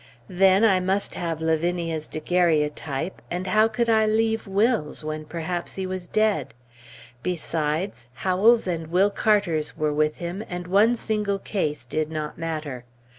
[0.33, 5.85] Then, I must have Lavinia's daguerreotype, and how could I leave Will's, when perhaps he
[5.85, 6.55] was dead?
[7.21, 12.83] Besides, Howell's and Will Carter's were with him, and one single case did not matter.